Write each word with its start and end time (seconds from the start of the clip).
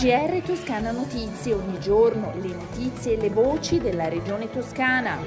GR 0.00 0.40
Toscana 0.46 0.92
Notizie, 0.92 1.52
ogni 1.52 1.78
giorno 1.78 2.32
le 2.40 2.54
notizie 2.54 3.18
e 3.18 3.20
le 3.20 3.28
voci 3.28 3.78
della 3.80 4.08
regione 4.08 4.50
toscana. 4.50 5.18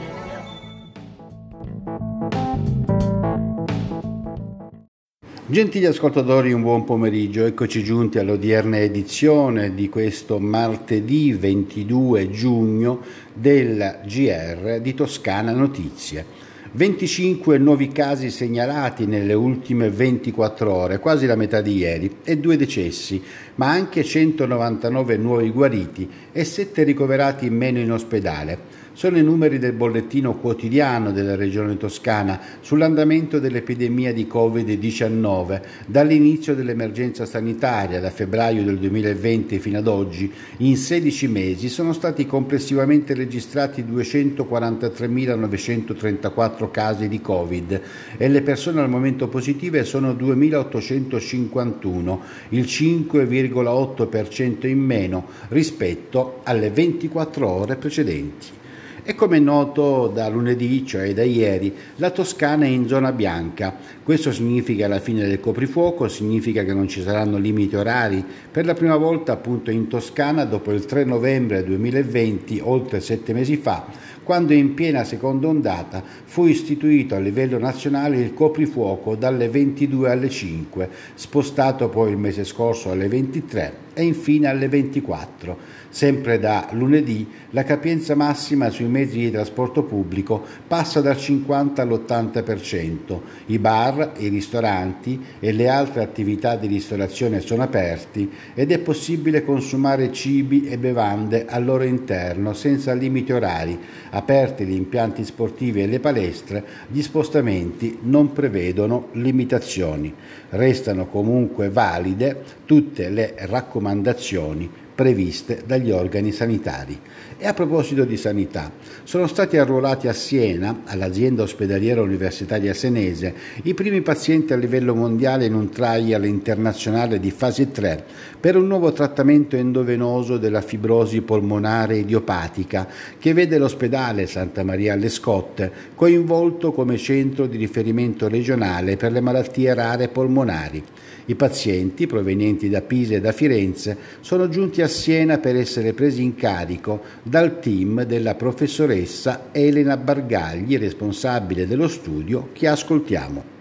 Gentili 5.45 5.85
ascoltatori, 5.85 6.53
un 6.53 6.63
buon 6.63 6.85
pomeriggio. 6.85 7.45
Eccoci 7.45 7.83
giunti 7.83 8.17
all'odierna 8.17 8.79
edizione 8.79 9.75
di 9.75 9.89
questo 9.89 10.39
martedì 10.39 11.33
22 11.33 12.31
giugno 12.31 13.01
del 13.31 13.99
GR 14.07 14.79
di 14.81 14.95
Toscana 14.95 15.51
Notizie. 15.51 16.52
25 16.75 17.59
nuovi 17.59 17.89
casi 17.89 18.31
segnalati 18.31 19.05
nelle 19.05 19.33
ultime 19.33 19.91
24 19.91 20.73
ore, 20.73 20.97
quasi 20.97 21.27
la 21.27 21.35
metà 21.35 21.61
di 21.61 21.75
ieri, 21.75 22.15
e 22.23 22.39
due 22.39 22.57
decessi, 22.57 23.21
ma 23.55 23.69
anche 23.69 24.03
199 24.03 25.17
nuovi 25.17 25.51
guariti 25.51 26.09
e 26.31 26.43
7 26.43 26.81
ricoverati 26.81 27.45
in 27.45 27.55
meno 27.55 27.77
in 27.77 27.91
ospedale. 27.91 28.81
Sono 28.95 29.17
i 29.17 29.23
numeri 29.23 29.57
del 29.57 29.73
bollettino 29.73 30.35
quotidiano 30.35 31.11
della 31.11 31.35
Regione 31.35 31.77
Toscana 31.77 32.39
sull'andamento 32.61 33.39
dell'epidemia 33.39 34.13
di 34.13 34.29
Covid-19 34.31 35.61
dall'inizio 35.87 36.53
dell'emergenza 36.53 37.25
sanitaria 37.25 37.99
da 37.99 38.11
febbraio 38.11 38.63
del 38.63 38.77
2020 38.77 39.57
fino 39.57 39.79
ad 39.79 39.87
oggi. 39.87 40.31
In 40.57 40.77
16 40.77 41.27
mesi 41.27 41.69
sono 41.69 41.91
stati 41.91 42.27
complessivamente 42.27 43.15
registrati 43.15 43.83
243.934 43.83 46.62
casi 46.71 47.07
di 47.07 47.21
Covid 47.21 47.81
e 48.17 48.27
le 48.27 48.41
persone 48.41 48.81
al 48.81 48.89
momento 48.89 49.27
positive 49.27 49.83
sono 49.83 50.13
2.851, 50.13 52.17
il 52.49 52.63
5,8% 52.63 54.67
in 54.67 54.79
meno 54.79 55.27
rispetto 55.49 56.39
alle 56.43 56.69
24 56.69 57.47
ore 57.47 57.75
precedenti. 57.75 58.61
E 59.05 59.15
come 59.15 59.35
è 59.35 59.39
noto 59.41 60.07
da 60.07 60.29
lunedì, 60.29 60.85
cioè 60.85 61.13
da 61.13 61.23
ieri, 61.23 61.73
la 61.97 62.09
Toscana 62.09 62.63
è 62.63 62.69
in 62.69 62.87
zona 62.87 63.11
bianca. 63.11 63.75
Questo 64.01 64.31
significa 64.31 64.87
la 64.87 65.01
fine 65.01 65.27
del 65.27 65.41
coprifuoco, 65.41 66.07
significa 66.07 66.63
che 66.63 66.73
non 66.73 66.87
ci 66.87 67.01
saranno 67.01 67.37
limiti 67.37 67.75
orari. 67.75 68.23
Per 68.49 68.65
la 68.65 68.73
prima 68.73 68.95
volta 68.95 69.33
appunto 69.33 69.71
in 69.71 69.87
Toscana, 69.87 70.45
dopo 70.45 70.71
il 70.71 70.85
3 70.85 71.03
novembre 71.03 71.65
2020, 71.65 72.61
oltre 72.63 73.01
sette 73.01 73.33
mesi 73.33 73.57
fa, 73.57 73.87
quando 74.23 74.53
in 74.53 74.73
piena 74.73 75.03
seconda 75.03 75.49
ondata 75.49 76.01
fu 76.23 76.45
istituito 76.45 77.15
a 77.15 77.19
livello 77.19 77.59
nazionale 77.59 78.21
il 78.21 78.33
coprifuoco 78.33 79.15
dalle 79.15 79.49
22 79.49 80.09
alle 80.11 80.29
5, 80.29 80.89
spostato 81.15 81.89
poi 81.89 82.11
il 82.11 82.17
mese 82.17 82.45
scorso 82.45 82.89
alle 82.89 83.09
23 83.09 83.91
e 83.93 84.03
infine 84.03 84.47
alle 84.47 84.67
24. 84.67 85.81
Sempre 85.89 86.39
da 86.39 86.69
lunedì 86.71 87.27
la 87.51 87.63
capienza 87.63 88.15
massima 88.15 88.71
sui 88.71 88.87
mezzi 88.87 89.19
di 89.19 89.29
trasporto 89.29 89.83
pubblico 89.83 90.43
passa 90.67 91.01
dal 91.01 91.15
50 91.17 91.83
all'80%. 91.83 93.19
I 93.45 93.59
bar, 93.59 94.13
i 94.17 94.29
ristoranti 94.29 95.21
e 95.39 95.51
le 95.51 95.69
altre 95.69 96.01
attività 96.01 96.55
di 96.55 96.65
ristorazione 96.65 97.41
sono 97.41 97.61
aperti 97.61 98.27
ed 98.55 98.71
è 98.71 98.79
possibile 98.79 99.45
consumare 99.45 100.11
cibi 100.11 100.65
e 100.65 100.79
bevande 100.79 101.45
al 101.45 101.63
loro 101.63 101.83
interno 101.83 102.53
senza 102.53 102.93
limiti 102.93 103.31
orari. 103.31 103.79
Aperti 104.09 104.65
gli 104.65 104.73
impianti 104.73 105.23
sportivi 105.23 105.83
e 105.83 105.87
le 105.87 105.99
palestre, 105.99 106.63
gli 106.87 107.03
spostamenti 107.03 107.99
non 108.01 108.31
prevedono 108.31 109.09
limitazioni. 109.11 110.11
Restano 110.49 111.05
comunque 111.05 111.69
valide 111.69 112.41
tutte 112.65 113.09
le 113.09 113.35
raccomandazioni 113.37 113.81
raccomandazioni 113.83 114.69
previste 114.93 115.63
dagli 115.65 115.91
organi 115.91 116.31
sanitari. 116.31 116.99
E 117.37 117.47
a 117.47 117.53
proposito 117.53 118.05
di 118.05 118.15
sanità, 118.15 118.71
sono 119.03 119.27
stati 119.27 119.57
arruolati 119.57 120.07
a 120.07 120.13
Siena, 120.13 120.83
all'azienda 120.85 121.43
ospedaliera 121.43 122.01
universitaria 122.01 122.73
senese, 122.73 123.33
i 123.63 123.73
primi 123.73 124.01
pazienti 124.01 124.53
a 124.53 124.55
livello 124.55 124.95
mondiale 124.95 125.45
in 125.45 125.53
un 125.53 125.69
trial 125.69 126.25
internazionale 126.25 127.19
di 127.19 127.31
fase 127.31 127.71
3 127.71 128.03
per 128.39 128.55
un 128.55 128.67
nuovo 128.67 128.93
trattamento 128.93 129.55
endovenoso 129.55 130.37
della 130.37 130.61
fibrosi 130.61 131.21
polmonare 131.21 131.97
idiopatica 131.97 132.87
che 133.17 133.33
vede 133.33 133.57
l'ospedale 133.57 134.27
Santa 134.27 134.63
Maria 134.63 134.93
alle 134.93 135.09
Scotte 135.09 135.71
coinvolto 135.95 136.71
come 136.71 136.97
centro 136.97 137.45
di 137.47 137.57
riferimento 137.57 138.27
regionale 138.27 138.95
per 138.95 139.11
le 139.11 139.21
malattie 139.21 139.73
rare 139.73 140.07
polmonari. 140.07 140.83
I 141.25 141.35
pazienti 141.35 142.05
provenienti 142.05 142.69
da 142.69 142.81
Pisa 142.81 143.15
e 143.15 143.21
da 143.21 143.31
Firenze 143.31 143.97
sono 144.19 144.49
giunti 144.49 144.81
Siena 144.87 145.37
per 145.37 145.55
essere 145.55 145.93
presi 145.93 146.23
in 146.23 146.35
carico 146.35 147.01
dal 147.23 147.59
team 147.59 148.03
della 148.03 148.35
professoressa 148.35 149.49
Elena 149.51 149.97
Bargagli, 149.97 150.77
responsabile 150.77 151.67
dello 151.67 151.87
studio 151.87 152.49
che 152.53 152.67
ascoltiamo 152.67 153.52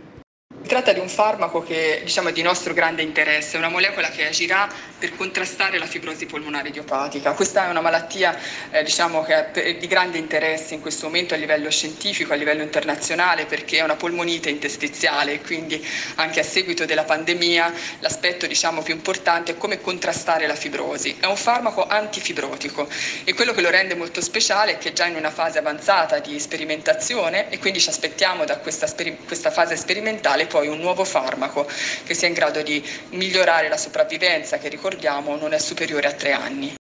tratta 0.73 0.95
di 0.95 1.01
un 1.01 1.09
farmaco 1.11 1.63
che 1.63 2.01
diciamo, 2.03 2.31
è 2.31 2.33
di 2.33 2.41
nostro 2.41 2.73
grande 2.73 3.03
interesse, 3.03 3.59
una 3.59 3.69
molecola 3.69 4.09
che 4.09 4.27
agirà 4.27 4.67
per 4.99 5.15
contrastare 5.17 5.77
la 5.77 5.85
fibrosi 5.85 6.25
polmonare 6.25 6.69
idiopatica. 6.69 7.33
Questa 7.33 7.67
è 7.67 7.69
una 7.69 7.83
malattia 7.83 8.35
eh, 8.71 8.83
diciamo, 8.83 9.23
che 9.23 9.51
è 9.51 9.75
di 9.75 9.87
grande 9.87 10.17
interesse 10.17 10.73
in 10.73 10.81
questo 10.81 11.05
momento 11.05 11.35
a 11.35 11.37
livello 11.37 11.71
scientifico, 11.71 12.33
a 12.33 12.37
livello 12.37 12.63
internazionale, 12.63 13.45
perché 13.45 13.79
è 13.79 13.83
una 13.83 13.97
polmonite 13.97 14.49
interstiziale 14.49 15.35
e 15.35 15.41
quindi 15.43 15.87
anche 16.15 16.41
a 16.41 16.43
seguito 16.43 16.87
della 16.87 17.05
pandemia 17.05 17.71
l'aspetto 17.99 18.47
diciamo, 18.47 18.81
più 18.81 18.95
importante 18.95 19.53
è 19.53 19.57
come 19.59 19.79
contrastare 19.79 20.47
la 20.47 20.55
fibrosi. 20.55 21.19
È 21.21 21.27
un 21.27 21.37
farmaco 21.37 21.87
antifibrotico 21.87 22.89
e 23.25 23.35
quello 23.35 23.53
che 23.53 23.61
lo 23.61 23.69
rende 23.69 23.95
molto 23.95 24.23
speciale 24.23 24.73
è 24.73 24.79
che 24.79 24.89
è 24.89 24.93
già 24.95 25.05
in 25.05 25.17
una 25.17 25.31
fase 25.31 25.59
avanzata 25.59 26.19
di 26.21 26.41
sperimentazione 26.41 27.51
e 27.51 27.59
quindi 27.59 27.79
ci 27.79 27.91
aspettiamo 27.91 28.47
da 28.47 28.57
questa, 28.57 28.91
questa 29.27 29.51
fase 29.51 29.77
sperimentale 29.77 30.47
poi 30.47 30.61
poi 30.63 30.69
un 30.69 30.79
nuovo 30.79 31.03
farmaco 31.03 31.67
che 32.05 32.15
sia 32.15 32.29
in 32.29 32.35
grado 32.35 32.63
di 32.63 32.81
migliorare 33.11 33.69
la 33.69 33.77
sopravvivenza, 33.77 34.59
che 34.59 34.69
ricordiamo 34.69 35.37
non 35.37 35.53
è 35.53 35.59
superiore 35.59 36.07
a 36.07 36.13
tre 36.13 36.33
anni. 36.33 36.75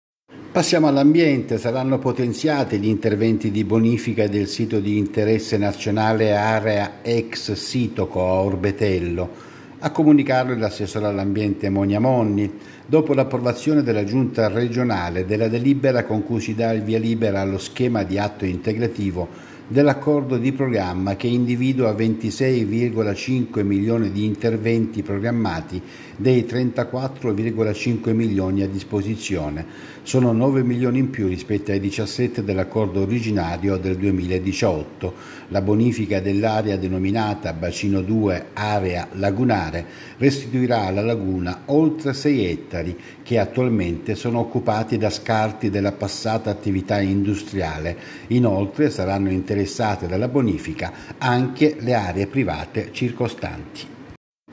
Passiamo 0.51 0.87
all'ambiente, 0.87 1.57
saranno 1.57 1.97
potenziati 1.97 2.77
gli 2.77 2.87
interventi 2.87 3.49
di 3.49 3.63
bonifica 3.63 4.27
del 4.27 4.47
sito 4.47 4.79
di 4.79 4.97
interesse 4.97 5.57
nazionale 5.57 6.35
area 6.35 6.99
ex 7.01 7.53
Sitoco 7.53 8.19
a 8.21 8.41
Orbetello. 8.41 9.49
A 9.79 9.89
comunicarlo 9.89 10.55
l'assessore 10.55 11.07
all'ambiente 11.07 11.69
Monia 11.69 11.99
Monni, 11.99 12.59
dopo 12.85 13.15
l'approvazione 13.15 13.81
della 13.81 14.03
giunta 14.03 14.47
regionale 14.47 15.25
della 15.25 15.47
delibera 15.47 16.03
con 16.03 16.23
cui 16.23 16.39
si 16.39 16.53
dà 16.53 16.71
il 16.71 16.83
via 16.83 16.99
libera 16.99 17.41
allo 17.41 17.57
schema 17.57 18.03
di 18.03 18.19
atto 18.19 18.45
integrativo 18.45 19.49
dell'accordo 19.71 20.35
di 20.35 20.51
programma 20.51 21.15
che 21.15 21.27
individua 21.27 21.93
26,5 21.93 23.63
milioni 23.63 24.11
di 24.11 24.25
interventi 24.25 25.01
programmati 25.01 25.81
dei 26.17 26.43
34,5 26.43 28.13
milioni 28.13 28.63
a 28.63 28.67
disposizione. 28.67 29.65
Sono 30.03 30.33
9 30.33 30.63
milioni 30.63 30.99
in 30.99 31.09
più 31.09 31.27
rispetto 31.27 31.71
ai 31.71 31.79
17 31.79 32.43
dell'accordo 32.43 33.01
originario 33.01 33.77
del 33.77 33.95
2018. 33.95 35.13
La 35.47 35.61
bonifica 35.61 36.19
dell'area 36.19 36.75
denominata 36.75 37.53
Bacino 37.53 38.01
2 38.01 38.47
Area 38.53 39.07
Lagunare 39.13 39.85
restituirà 40.17 40.81
alla 40.85 41.01
laguna 41.01 41.63
oltre 41.65 42.13
6 42.13 42.45
ettari 42.45 42.97
che 43.23 43.39
attualmente 43.39 44.15
sono 44.15 44.39
occupati 44.39 44.97
da 44.97 45.09
scarti 45.09 45.69
della 45.69 45.93
passata 45.93 46.49
attività 46.49 46.99
industriale. 46.99 47.97
Inoltre 48.27 48.89
saranno 48.89 49.29
interessate 49.61 50.07
dalla 50.07 50.27
bonifica 50.27 50.91
anche 51.17 51.75
le 51.79 51.93
aree 51.93 52.27
private 52.27 52.89
circostanti. 52.91 53.87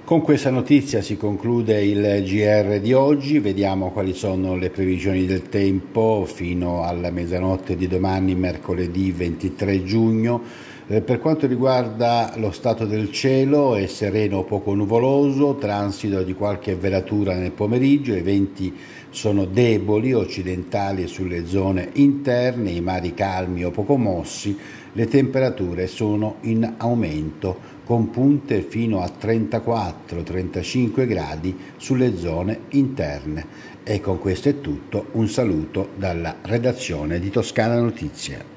Con 0.04 0.22
questa 0.22 0.50
notizia 0.50 1.02
si 1.02 1.18
conclude 1.18 1.84
il 1.84 2.24
GR 2.24 2.80
di 2.80 2.94
oggi, 2.94 3.40
vediamo 3.40 3.90
quali 3.90 4.14
sono 4.14 4.56
le 4.56 4.70
previsioni 4.70 5.26
del 5.26 5.50
tempo 5.50 6.24
fino 6.24 6.82
alla 6.82 7.10
mezzanotte 7.10 7.76
di 7.76 7.86
domani, 7.86 8.34
mercoledì 8.34 9.12
23 9.12 9.84
giugno. 9.84 10.42
Eh, 10.90 11.02
per 11.02 11.18
quanto 11.18 11.46
riguarda 11.46 12.32
lo 12.36 12.50
stato 12.50 12.86
del 12.86 13.12
cielo 13.12 13.76
è 13.76 13.86
sereno 13.86 14.38
o 14.38 14.44
poco 14.44 14.72
nuvoloso, 14.72 15.56
transito 15.56 16.22
di 16.22 16.32
qualche 16.32 16.74
velatura 16.74 17.34
nel 17.34 17.52
pomeriggio, 17.52 18.14
i 18.14 18.22
venti 18.22 18.74
sono 19.10 19.44
deboli, 19.44 20.14
occidentali 20.14 21.06
sulle 21.06 21.46
zone 21.46 21.90
interne, 21.94 22.70
i 22.70 22.80
mari 22.80 23.12
calmi 23.12 23.64
o 23.64 23.70
poco 23.70 23.98
mossi, 23.98 24.56
le 24.92 25.06
temperature 25.06 25.86
sono 25.86 26.36
in 26.42 26.74
aumento 26.78 27.76
con 27.84 28.10
punte 28.10 28.62
fino 28.62 29.00
a 29.00 29.10
34-35 29.18 31.06
gradi 31.06 31.56
sulle 31.76 32.16
zone 32.16 32.60
interne. 32.70 33.46
E 33.82 34.00
con 34.00 34.18
questo 34.18 34.50
è 34.50 34.60
tutto, 34.60 35.06
un 35.12 35.28
saluto 35.28 35.88
dalla 35.96 36.36
redazione 36.42 37.18
di 37.18 37.30
Toscana 37.30 37.80
Notizie. 37.80 38.56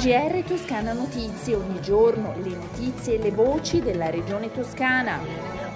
GR 0.00 0.42
Toscana 0.46 0.94
Notizie, 0.94 1.56
ogni 1.56 1.80
giorno 1.82 2.34
le 2.42 2.54
notizie 2.54 3.16
e 3.16 3.22
le 3.22 3.30
voci 3.32 3.82
della 3.82 4.08
regione 4.08 4.50
toscana. 4.50 5.69